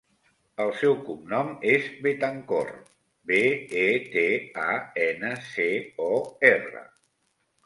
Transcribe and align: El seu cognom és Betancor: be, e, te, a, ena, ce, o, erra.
El 0.63 0.71
seu 0.77 0.93
cognom 1.09 1.51
és 1.73 1.89
Betancor: 2.07 2.71
be, 3.33 3.43
e, 3.83 3.85
te, 4.17 4.25
a, 4.65 4.79
ena, 5.05 5.31
ce, 5.53 5.69
o, 6.09 6.11
erra. 6.53 6.85